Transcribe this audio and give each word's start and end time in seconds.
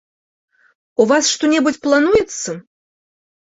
У 1.05 1.07
вас 1.11 1.29
што-небудзь 1.33 1.79
плануецца? 1.85 2.57